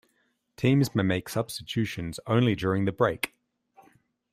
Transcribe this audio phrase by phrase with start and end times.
[0.57, 3.35] Teams may make substitutions only during the break.